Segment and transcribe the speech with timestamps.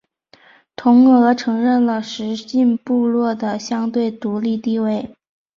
[0.75, 5.15] 同俄承认了十姓部落的相对独立地位。